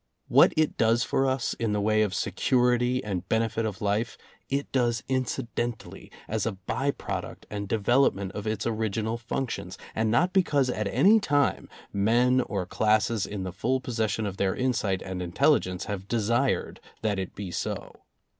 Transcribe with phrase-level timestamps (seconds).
[0.29, 4.17] What it does for us in the way of security and benefit of life,
[4.49, 10.33] it does incidentally as a by product and development of its original functions, and not
[10.33, 15.21] because at any time men or classes in the full possession of their insight and
[15.21, 18.01] intelligence have desired that it be so.